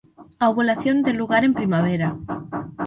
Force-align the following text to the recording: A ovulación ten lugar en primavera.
A 0.43 0.45
ovulación 0.51 0.97
ten 1.05 1.15
lugar 1.21 1.41
en 1.45 1.53
primavera. 1.59 2.09